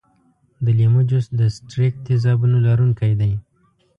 [0.63, 3.33] د لیمو جوس د ستریک تیزابونو لرونکی دی.